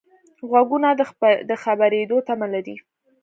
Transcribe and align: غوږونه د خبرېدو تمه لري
غوږونه 0.49 0.89
د 1.49 1.51
خبرېدو 1.63 2.17
تمه 2.27 2.47
لري 2.53 2.75